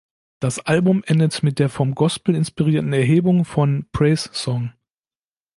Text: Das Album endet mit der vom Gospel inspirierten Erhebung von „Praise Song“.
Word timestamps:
Das 0.39 0.57
Album 0.57 1.03
endet 1.05 1.43
mit 1.43 1.59
der 1.59 1.69
vom 1.69 1.93
Gospel 1.93 2.33
inspirierten 2.33 2.91
Erhebung 2.91 3.45
von 3.45 3.85
„Praise 3.91 4.31
Song“. 4.33 4.73